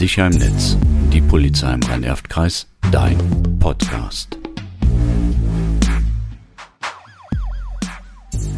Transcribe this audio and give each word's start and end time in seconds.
Sicher 0.00 0.28
im 0.28 0.32
Netz. 0.32 0.78
Die 1.12 1.20
Polizei 1.20 1.74
im 1.74 1.82
Rhein-Erft-Kreis. 1.82 2.66
Dein 2.90 3.18
Podcast. 3.58 4.38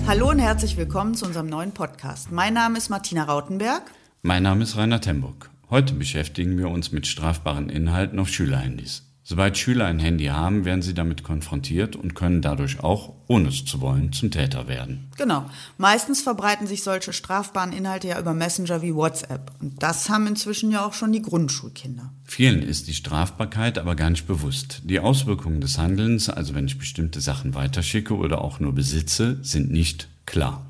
Hallo 0.07 0.31
und 0.31 0.39
herzlich 0.39 0.77
willkommen 0.77 1.17
zu 1.17 1.27
unserem 1.27 1.49
neuen 1.49 1.73
Podcast. 1.73 2.31
Mein 2.31 2.55
Name 2.55 2.79
ist 2.79 2.91
Martina 2.91 3.25
Rautenberg. 3.25 3.83
Mein 4.23 4.45
Name 4.45 4.63
ist 4.63 4.77
Rainer 4.77 5.01
Temburg. 5.01 5.51
Heute 5.69 5.95
beschäftigen 5.95 6.59
wir 6.59 6.69
uns 6.69 6.93
mit 6.93 7.09
strafbaren 7.09 7.71
Inhalten 7.71 8.21
auf 8.21 8.29
Schülerhandys. 8.29 9.12
Sobald 9.25 9.57
Schüler 9.57 9.87
ein 9.87 10.01
Handy 10.01 10.27
haben, 10.27 10.65
werden 10.65 10.83
sie 10.83 10.95
damit 10.95 11.23
konfrontiert 11.23 11.95
und 11.95 12.15
können 12.15 12.43
dadurch 12.43 12.81
auch, 12.81 13.15
ohne 13.29 13.49
es 13.49 13.65
zu 13.65 13.81
wollen, 13.81 14.13
zum 14.13 14.33
Täter 14.33 14.67
werden. 14.67 15.09
Genau. 15.17 15.49
Meistens 15.79 16.23
verbreiten 16.23 16.67
sich 16.67 16.83
solche 16.83 17.13
strafbaren 17.13 17.73
Inhalte 17.73 18.09
ja 18.09 18.19
über 18.19 18.35
Messenger 18.35 18.83
wie 18.83 18.95
WhatsApp. 18.95 19.53
Und 19.61 19.81
das 19.81 20.09
haben 20.09 20.27
inzwischen 20.27 20.73
ja 20.73 20.85
auch 20.85 20.93
schon 20.93 21.13
die 21.13 21.23
Grundschulkinder. 21.23 22.13
Vielen 22.25 22.63
ist 22.63 22.89
die 22.89 22.95
Strafbarkeit 22.95 23.79
aber 23.79 23.95
gar 23.95 24.11
nicht 24.11 24.27
bewusst. 24.27 24.83
Die 24.85 24.99
Auswirkungen 24.99 25.61
des 25.61 25.79
Handelns, 25.79 26.29
also 26.29 26.55
wenn 26.57 26.67
ich 26.67 26.79
bestimmte 26.79 27.21
Sachen 27.21 27.55
weiterschicke 27.55 28.17
oder 28.17 28.43
auch 28.43 28.59
nur 28.59 28.75
besitze, 28.75 29.39
sind 29.43 29.71
nicht 29.71 30.09
klar. 30.27 30.67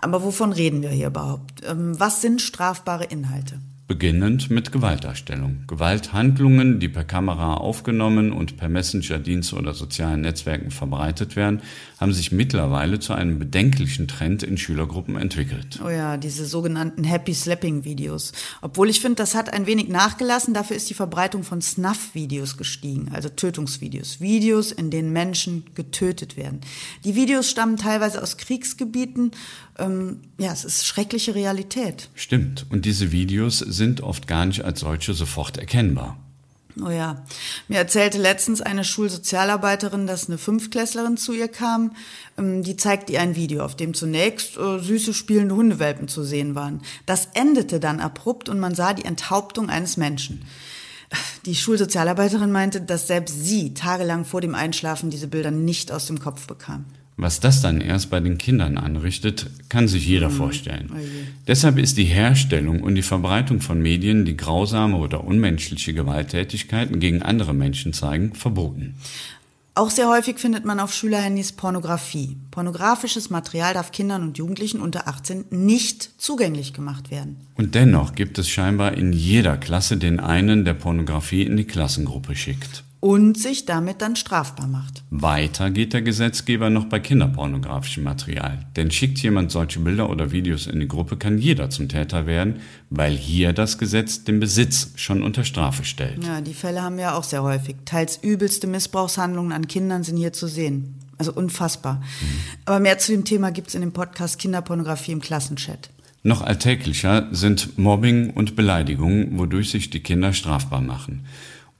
Aber 0.00 0.24
wovon 0.24 0.52
reden 0.52 0.82
wir 0.82 0.90
hier 0.90 1.06
überhaupt? 1.06 1.62
Ähm, 1.64 1.98
was 1.98 2.20
sind 2.20 2.42
strafbare 2.42 3.04
Inhalte? 3.04 3.60
Beginnend 3.88 4.50
mit 4.50 4.72
Gewaltdarstellung. 4.72 5.62
Gewalthandlungen, 5.68 6.80
die 6.80 6.88
per 6.88 7.04
Kamera 7.04 7.54
aufgenommen 7.54 8.32
und 8.32 8.56
per 8.56 8.68
Messenger-Dienste 8.68 9.54
oder 9.54 9.74
sozialen 9.74 10.22
Netzwerken 10.22 10.72
verbreitet 10.72 11.36
werden, 11.36 11.62
haben 12.00 12.12
sich 12.12 12.32
mittlerweile 12.32 12.98
zu 12.98 13.12
einem 13.12 13.38
bedenklichen 13.38 14.08
Trend 14.08 14.42
in 14.42 14.58
Schülergruppen 14.58 15.14
entwickelt. 15.14 15.78
Oh 15.84 15.88
ja, 15.88 16.16
diese 16.16 16.46
sogenannten 16.46 17.04
Happy 17.04 17.32
Slapping 17.32 17.84
Videos. 17.84 18.32
Obwohl 18.60 18.90
ich 18.90 19.00
finde, 19.00 19.16
das 19.16 19.36
hat 19.36 19.52
ein 19.52 19.66
wenig 19.66 19.86
nachgelassen, 19.88 20.52
dafür 20.52 20.74
ist 20.74 20.90
die 20.90 20.94
Verbreitung 20.94 21.44
von 21.44 21.62
Snuff-Videos 21.62 22.56
gestiegen, 22.56 23.10
also 23.12 23.28
Tötungsvideos. 23.28 24.20
Videos, 24.20 24.72
in 24.72 24.90
denen 24.90 25.12
Menschen 25.12 25.62
getötet 25.76 26.36
werden. 26.36 26.60
Die 27.04 27.14
Videos 27.14 27.48
stammen 27.48 27.76
teilweise 27.76 28.20
aus 28.20 28.36
Kriegsgebieten. 28.36 29.30
Ähm, 29.78 30.22
ja, 30.38 30.52
es 30.52 30.64
ist 30.64 30.86
schreckliche 30.86 31.36
Realität. 31.36 32.10
Stimmt. 32.14 32.66
Und 32.70 32.84
diese 32.84 33.12
Videos 33.12 33.60
sind 33.76 34.00
oft 34.00 34.26
gar 34.26 34.46
nicht 34.46 34.64
als 34.64 34.80
solche 34.80 35.14
sofort 35.14 35.58
erkennbar. 35.58 36.16
Oh 36.84 36.90
ja. 36.90 37.24
Mir 37.68 37.78
erzählte 37.78 38.18
letztens 38.18 38.60
eine 38.60 38.84
Schulsozialarbeiterin, 38.84 40.06
dass 40.06 40.28
eine 40.28 40.36
Fünftklässlerin 40.36 41.16
zu 41.16 41.32
ihr 41.32 41.48
kam. 41.48 41.92
Ähm, 42.36 42.62
die 42.62 42.76
zeigte 42.76 43.12
ihr 43.12 43.22
ein 43.22 43.34
Video, 43.34 43.64
auf 43.64 43.76
dem 43.76 43.94
zunächst 43.94 44.58
äh, 44.58 44.78
süße 44.78 45.14
spielende 45.14 45.54
Hundewelpen 45.54 46.08
zu 46.08 46.22
sehen 46.22 46.54
waren. 46.54 46.82
Das 47.06 47.28
endete 47.32 47.80
dann 47.80 48.00
abrupt 48.00 48.48
und 48.50 48.60
man 48.60 48.74
sah 48.74 48.92
die 48.92 49.06
Enthauptung 49.06 49.70
eines 49.70 49.96
Menschen. 49.96 50.44
Die 51.46 51.54
Schulsozialarbeiterin 51.54 52.50
meinte, 52.50 52.80
dass 52.80 53.06
selbst 53.06 53.44
sie 53.44 53.72
tagelang 53.72 54.24
vor 54.24 54.40
dem 54.40 54.54
Einschlafen 54.54 55.08
diese 55.08 55.28
Bilder 55.28 55.52
nicht 55.52 55.92
aus 55.92 56.06
dem 56.06 56.18
Kopf 56.18 56.46
bekam. 56.46 56.84
Was 57.18 57.40
das 57.40 57.62
dann 57.62 57.80
erst 57.80 58.10
bei 58.10 58.20
den 58.20 58.36
Kindern 58.36 58.76
anrichtet, 58.76 59.46
kann 59.70 59.88
sich 59.88 60.06
jeder 60.06 60.28
vorstellen. 60.28 60.90
Deshalb 61.46 61.78
ist 61.78 61.96
die 61.96 62.04
Herstellung 62.04 62.82
und 62.82 62.94
die 62.94 63.02
Verbreitung 63.02 63.62
von 63.62 63.80
Medien, 63.80 64.26
die 64.26 64.36
grausame 64.36 64.98
oder 64.98 65.24
unmenschliche 65.24 65.94
Gewalttätigkeiten 65.94 67.00
gegen 67.00 67.22
andere 67.22 67.54
Menschen 67.54 67.94
zeigen, 67.94 68.34
verboten. 68.34 68.96
Auch 69.74 69.90
sehr 69.90 70.08
häufig 70.08 70.38
findet 70.38 70.64
man 70.64 70.80
auf 70.80 70.92
Schülerhandys 70.92 71.52
Pornografie. 71.52 72.36
Pornografisches 72.50 73.28
Material 73.28 73.74
darf 73.74 73.92
Kindern 73.92 74.22
und 74.22 74.38
Jugendlichen 74.38 74.80
unter 74.80 75.06
18 75.06 75.46
nicht 75.50 76.10
zugänglich 76.18 76.72
gemacht 76.72 77.10
werden. 77.10 77.36
Und 77.56 77.74
dennoch 77.74 78.14
gibt 78.14 78.38
es 78.38 78.48
scheinbar 78.48 78.94
in 78.94 79.12
jeder 79.12 79.58
Klasse 79.58 79.98
den 79.98 80.18
einen, 80.18 80.64
der 80.64 80.74
Pornografie 80.74 81.42
in 81.42 81.58
die 81.58 81.66
Klassengruppe 81.66 82.34
schickt 82.34 82.84
und 83.06 83.38
sich 83.38 83.66
damit 83.66 84.02
dann 84.02 84.16
strafbar 84.16 84.66
macht. 84.66 85.04
Weiter 85.10 85.70
geht 85.70 85.92
der 85.92 86.02
Gesetzgeber 86.02 86.70
noch 86.70 86.86
bei 86.86 86.98
kinderpornografischem 86.98 88.02
Material. 88.02 88.66
Denn 88.74 88.90
schickt 88.90 89.18
jemand 89.18 89.52
solche 89.52 89.78
Bilder 89.78 90.10
oder 90.10 90.32
Videos 90.32 90.66
in 90.66 90.80
die 90.80 90.88
Gruppe, 90.88 91.16
kann 91.16 91.38
jeder 91.38 91.70
zum 91.70 91.88
Täter 91.88 92.26
werden, 92.26 92.56
weil 92.90 93.16
hier 93.16 93.52
das 93.52 93.78
Gesetz 93.78 94.24
den 94.24 94.40
Besitz 94.40 94.90
schon 94.96 95.22
unter 95.22 95.44
Strafe 95.44 95.84
stellt. 95.84 96.24
Ja, 96.24 96.40
die 96.40 96.52
Fälle 96.52 96.82
haben 96.82 96.96
wir 96.96 97.14
auch 97.14 97.22
sehr 97.22 97.44
häufig. 97.44 97.76
Teils 97.84 98.18
übelste 98.20 98.66
Missbrauchshandlungen 98.66 99.52
an 99.52 99.68
Kindern 99.68 100.02
sind 100.02 100.16
hier 100.16 100.32
zu 100.32 100.48
sehen. 100.48 100.96
Also 101.16 101.32
unfassbar. 101.32 102.00
Mhm. 102.00 102.26
Aber 102.64 102.80
mehr 102.80 102.98
zu 102.98 103.12
dem 103.12 103.24
Thema 103.24 103.52
gibt 103.52 103.68
es 103.68 103.76
in 103.76 103.82
dem 103.82 103.92
Podcast 103.92 104.40
Kinderpornografie 104.40 105.12
im 105.12 105.20
Klassenchat. 105.20 105.90
Noch 106.24 106.42
alltäglicher 106.42 107.28
sind 107.30 107.78
Mobbing 107.78 108.30
und 108.30 108.56
Beleidigungen, 108.56 109.38
wodurch 109.38 109.70
sich 109.70 109.90
die 109.90 110.00
Kinder 110.00 110.32
strafbar 110.32 110.80
machen. 110.80 111.24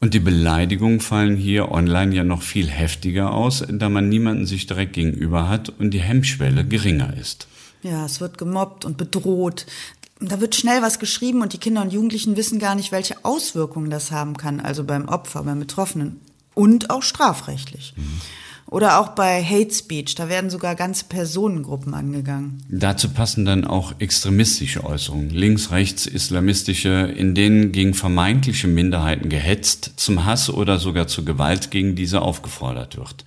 Und 0.01 0.13
die 0.13 0.21
Beleidigungen 0.21 1.01
fallen 1.01 1.37
hier 1.37 1.73
online 1.73 2.15
ja 2.15 2.25
noch 2.25 2.43
viel 2.43 2.69
heftiger 2.69 3.33
aus, 3.33 3.65
da 3.69 3.89
man 3.89 4.09
niemanden 4.09 4.47
sich 4.47 4.67
direkt 4.67 4.93
gegenüber 4.93 5.49
hat 5.49 5.71
und 5.71 5.93
die 5.93 6.01
Hemmschwelle 6.01 6.67
geringer 6.67 7.17
ist. 7.17 7.49
Ja, 7.83 8.05
es 8.05 8.21
wird 8.21 8.37
gemobbt 8.37 8.85
und 8.85 8.99
bedroht. 8.99 9.67
Da 10.21 10.41
wird 10.41 10.55
schnell 10.55 10.83
was 10.83 10.99
geschrieben 10.99 11.43
und 11.43 11.53
die 11.53 11.59
Kinder 11.59 11.83
und 11.83 11.93
Jugendlichen 11.93 12.37
wissen 12.37 12.59
gar 12.59 12.75
nicht, 12.75 12.93
welche 12.93 13.25
Auswirkungen 13.25 13.91
das 13.91 14.11
haben 14.11 14.37
kann, 14.37 14.61
also 14.61 14.85
beim 14.85 15.09
Opfer, 15.09 15.43
beim 15.43 15.61
Betroffenen 15.61 16.21
und 16.55 16.91
auch 16.91 17.03
strafrechtlich. 17.03 17.95
Mhm. 17.97 18.21
Oder 18.69 19.01
auch 19.01 19.11
bei 19.11 19.45
Hate 19.45 19.73
Speech, 19.73 20.17
da 20.17 20.29
werden 20.29 20.51
sogar 20.51 20.75
ganze 20.75 21.05
Personengruppen 21.05 21.95
angegangen. 21.95 22.63
Dazu 22.69 23.11
passen 23.11 23.45
dann 23.45 23.65
auch 23.65 23.95
extremistische 24.01 24.85
Äußerungen, 24.85 25.31
links, 25.31 25.71
rechts, 25.71 26.07
islamistische, 26.07 27.13
in 27.17 27.35
denen 27.35 27.71
gegen 27.71 27.95
vermeintliche 27.95 28.67
Minderheiten 28.67 29.29
gehetzt, 29.29 29.93
zum 29.97 30.25
Hass 30.25 30.51
oder 30.51 30.79
sogar 30.79 31.07
zur 31.07 31.25
Gewalt 31.25 31.71
gegen 31.71 31.95
diese 31.95 32.23
aufgefordert 32.23 32.97
wird. 32.97 33.25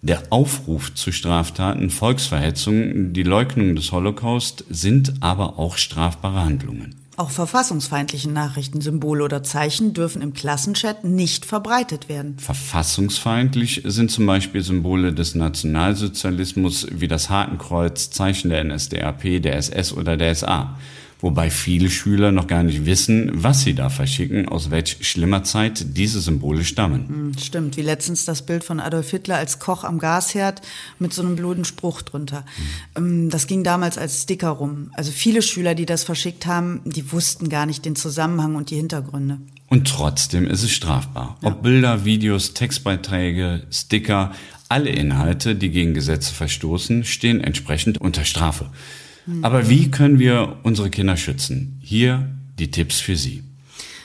Der 0.00 0.22
Aufruf 0.30 0.94
zu 0.94 1.12
Straftaten, 1.12 1.90
Volksverhetzung, 1.90 3.12
die 3.12 3.24
Leugnung 3.24 3.74
des 3.74 3.92
Holocaust 3.92 4.64
sind 4.70 5.14
aber 5.20 5.58
auch 5.58 5.76
strafbare 5.76 6.44
Handlungen. 6.44 6.94
Auch 7.18 7.30
verfassungsfeindliche 7.30 8.30
Nachrichten, 8.30 8.80
Symbole 8.80 9.24
oder 9.24 9.42
Zeichen 9.42 9.92
dürfen 9.92 10.22
im 10.22 10.34
Klassenchat 10.34 11.02
nicht 11.02 11.44
verbreitet 11.44 12.08
werden. 12.08 12.38
Verfassungsfeindlich 12.38 13.82
sind 13.86 14.12
zum 14.12 14.24
Beispiel 14.24 14.62
Symbole 14.62 15.12
des 15.12 15.34
Nationalsozialismus 15.34 16.86
wie 16.92 17.08
das 17.08 17.28
Hakenkreuz, 17.28 18.10
Zeichen 18.10 18.50
der 18.50 18.62
NSDAP, 18.62 19.42
der 19.42 19.56
SS 19.56 19.92
oder 19.92 20.16
der 20.16 20.32
SA 20.32 20.76
wobei 21.20 21.50
viele 21.50 21.90
Schüler 21.90 22.32
noch 22.32 22.46
gar 22.46 22.62
nicht 22.62 22.86
wissen, 22.86 23.30
was 23.32 23.62
sie 23.62 23.74
da 23.74 23.88
verschicken, 23.88 24.48
aus 24.48 24.70
welch 24.70 24.98
schlimmer 25.00 25.44
Zeit 25.44 25.96
diese 25.96 26.20
Symbole 26.20 26.64
stammen. 26.64 27.08
Hm, 27.08 27.32
stimmt, 27.38 27.76
wie 27.76 27.82
letztens 27.82 28.24
das 28.24 28.42
Bild 28.42 28.64
von 28.64 28.80
Adolf 28.80 29.10
Hitler 29.10 29.36
als 29.36 29.58
Koch 29.58 29.84
am 29.84 29.98
Gasherd 29.98 30.62
mit 30.98 31.12
so 31.12 31.22
einem 31.22 31.36
blöden 31.36 31.64
Spruch 31.64 32.02
drunter. 32.02 32.44
Mhm. 32.98 33.30
Das 33.30 33.46
ging 33.46 33.64
damals 33.64 33.98
als 33.98 34.22
Sticker 34.22 34.50
rum. 34.50 34.90
Also 34.94 35.10
viele 35.10 35.42
Schüler, 35.42 35.74
die 35.74 35.86
das 35.86 36.04
verschickt 36.04 36.46
haben, 36.46 36.80
die 36.84 37.12
wussten 37.12 37.48
gar 37.48 37.66
nicht 37.66 37.84
den 37.84 37.96
Zusammenhang 37.96 38.54
und 38.54 38.70
die 38.70 38.76
Hintergründe. 38.76 39.38
Und 39.68 39.88
trotzdem 39.88 40.46
ist 40.46 40.62
es 40.62 40.70
strafbar. 40.70 41.36
Ja. 41.42 41.48
Ob 41.48 41.62
Bilder, 41.62 42.04
Videos, 42.04 42.54
Textbeiträge, 42.54 43.62
Sticker, 43.70 44.32
alle 44.68 44.90
Inhalte, 44.90 45.54
die 45.54 45.70
gegen 45.70 45.94
Gesetze 45.94 46.32
verstoßen, 46.34 47.04
stehen 47.04 47.42
entsprechend 47.42 47.98
unter 47.98 48.24
Strafe. 48.24 48.66
Aber 49.42 49.68
wie 49.68 49.90
können 49.90 50.18
wir 50.18 50.58
unsere 50.62 50.90
Kinder 50.90 51.16
schützen? 51.16 51.78
Hier 51.82 52.30
die 52.58 52.70
Tipps 52.70 53.00
für 53.00 53.16
Sie. 53.16 53.42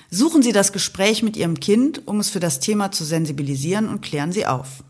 Suchen 0.10 0.44
Sie 0.44 0.52
das 0.52 0.74
Gespräch 0.74 1.24
mit 1.24 1.38
Ihrem 1.38 1.60
Kind, 1.60 2.08
um 2.08 2.20
es 2.20 2.30
für 2.30 2.40
das 2.40 2.60
Thema 2.60 2.92
zu 2.92 3.04
sensibilisieren 3.04 3.90
und 3.90 4.02
klären 4.02 4.32
Sie 4.32 4.46
auf. 4.46 4.84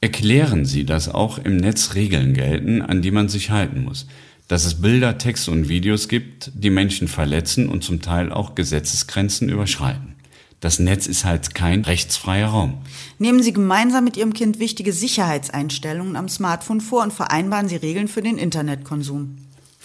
Erklären 0.00 0.64
Sie, 0.64 0.84
dass 0.84 1.08
auch 1.08 1.38
im 1.38 1.56
Netz 1.56 1.94
Regeln 1.94 2.32
gelten, 2.32 2.80
an 2.80 3.02
die 3.02 3.10
man 3.10 3.28
sich 3.28 3.50
halten 3.50 3.84
muss. 3.84 4.06
Dass 4.48 4.64
es 4.64 4.80
Bilder, 4.80 5.18
Texte 5.18 5.50
und 5.50 5.68
Videos 5.68 6.08
gibt, 6.08 6.52
die 6.54 6.70
Menschen 6.70 7.08
verletzen 7.08 7.68
und 7.68 7.82
zum 7.82 8.00
Teil 8.00 8.32
auch 8.32 8.54
Gesetzesgrenzen 8.54 9.48
überschreiten. 9.48 10.14
Das 10.60 10.78
Netz 10.78 11.06
ist 11.06 11.24
halt 11.24 11.54
kein 11.54 11.82
rechtsfreier 11.82 12.48
Raum. 12.48 12.78
Nehmen 13.18 13.42
Sie 13.42 13.52
gemeinsam 13.52 14.04
mit 14.04 14.16
Ihrem 14.16 14.32
Kind 14.32 14.58
wichtige 14.58 14.92
Sicherheitseinstellungen 14.92 16.16
am 16.16 16.28
Smartphone 16.28 16.80
vor 16.80 17.02
und 17.02 17.12
vereinbaren 17.12 17.68
Sie 17.68 17.76
Regeln 17.76 18.08
für 18.08 18.22
den 18.22 18.38
Internetkonsum. 18.38 19.36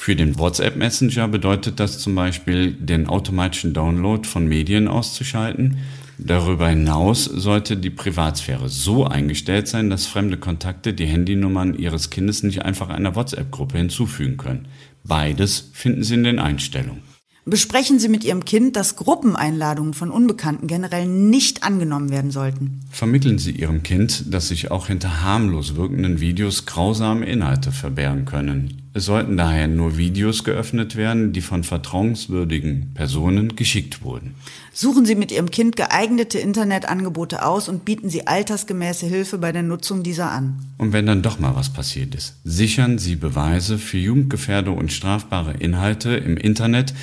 Für 0.01 0.15
den 0.15 0.39
WhatsApp 0.39 0.77
Messenger 0.77 1.27
bedeutet 1.27 1.79
das 1.79 1.99
zum 1.99 2.15
Beispiel, 2.15 2.71
den 2.71 3.05
automatischen 3.05 3.75
Download 3.75 4.27
von 4.27 4.47
Medien 4.47 4.87
auszuschalten. 4.87 5.77
Darüber 6.17 6.69
hinaus 6.69 7.25
sollte 7.25 7.77
die 7.77 7.91
Privatsphäre 7.91 8.67
so 8.67 9.05
eingestellt 9.05 9.67
sein, 9.67 9.91
dass 9.91 10.07
fremde 10.07 10.37
Kontakte 10.37 10.95
die 10.95 11.05
Handynummern 11.05 11.75
ihres 11.75 12.09
Kindes 12.09 12.41
nicht 12.41 12.63
einfach 12.65 12.89
einer 12.89 13.15
WhatsApp-Gruppe 13.15 13.77
hinzufügen 13.77 14.37
können. 14.37 14.67
Beides 15.03 15.69
finden 15.71 16.03
Sie 16.03 16.15
in 16.15 16.23
den 16.23 16.39
Einstellungen. 16.39 17.03
Besprechen 17.45 17.99
Sie 17.99 18.09
mit 18.09 18.23
Ihrem 18.23 18.43
Kind, 18.43 18.75
dass 18.77 18.95
Gruppeneinladungen 18.95 19.93
von 19.93 20.09
Unbekannten 20.09 20.65
generell 20.65 21.05
nicht 21.05 21.61
angenommen 21.61 22.09
werden 22.09 22.31
sollten. 22.31 22.79
Vermitteln 22.89 23.37
Sie 23.37 23.51
Ihrem 23.51 23.83
Kind, 23.83 24.33
dass 24.33 24.47
sich 24.47 24.71
auch 24.71 24.87
hinter 24.87 25.21
harmlos 25.21 25.75
wirkenden 25.75 26.19
Videos 26.19 26.65
grausame 26.65 27.27
Inhalte 27.27 27.71
verbergen 27.71 28.25
können. 28.25 28.80
Es 28.93 29.05
sollten 29.05 29.37
daher 29.37 29.69
nur 29.69 29.95
Videos 29.97 30.43
geöffnet 30.43 30.97
werden, 30.97 31.31
die 31.31 31.39
von 31.39 31.63
vertrauenswürdigen 31.63 32.91
Personen 32.93 33.55
geschickt 33.55 34.03
wurden. 34.03 34.35
Suchen 34.73 35.05
Sie 35.05 35.15
mit 35.15 35.31
Ihrem 35.31 35.49
Kind 35.49 35.77
geeignete 35.77 36.39
Internetangebote 36.39 37.45
aus 37.45 37.69
und 37.69 37.85
bieten 37.85 38.09
Sie 38.09 38.27
altersgemäße 38.27 39.05
Hilfe 39.05 39.37
bei 39.37 39.53
der 39.53 39.63
Nutzung 39.63 40.03
dieser 40.03 40.29
an. 40.29 40.59
Und 40.77 40.91
wenn 40.91 41.05
dann 41.05 41.21
doch 41.21 41.39
mal 41.39 41.55
was 41.55 41.71
passiert 41.71 42.15
ist, 42.15 42.35
sichern 42.43 42.97
Sie 42.97 43.15
Beweise 43.15 43.77
für 43.77 43.97
Jugendgefährde 43.97 44.71
und 44.71 44.91
strafbare 44.91 45.53
Inhalte 45.53 46.17
im 46.17 46.35
Internet 46.35 46.93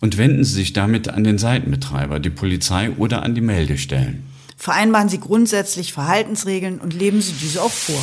und 0.00 0.18
wenden 0.18 0.42
Sie 0.42 0.54
sich 0.54 0.72
damit 0.72 1.08
an 1.08 1.22
den 1.22 1.38
Seitenbetreiber, 1.38 2.18
die 2.18 2.30
Polizei 2.30 2.90
oder 2.90 3.22
an 3.22 3.36
die 3.36 3.40
Meldestellen. 3.40 4.24
Vereinbaren 4.56 5.08
Sie 5.08 5.20
grundsätzlich 5.20 5.92
Verhaltensregeln 5.92 6.78
und 6.78 6.92
leben 6.92 7.20
Sie 7.20 7.34
diese 7.40 7.62
auch 7.62 7.70
vor. 7.70 8.02